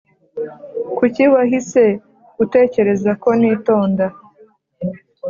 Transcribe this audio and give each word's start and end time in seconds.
Kuki 0.97 1.23
waahise 1.33 1.83
utekereza 2.43 3.11
ko 3.21 3.29
nitonda 3.39 4.05